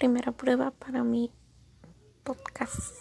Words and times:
primera 0.00 0.32
prueba 0.32 0.70
para 0.70 1.04
mi 1.04 1.30
podcast. 2.24 2.99